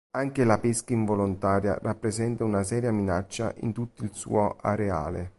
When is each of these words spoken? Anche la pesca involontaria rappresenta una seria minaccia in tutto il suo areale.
Anche 0.15 0.43
la 0.45 0.57
pesca 0.57 0.93
involontaria 0.93 1.77
rappresenta 1.79 2.43
una 2.43 2.63
seria 2.63 2.91
minaccia 2.91 3.53
in 3.57 3.71
tutto 3.71 4.03
il 4.03 4.09
suo 4.13 4.55
areale. 4.59 5.29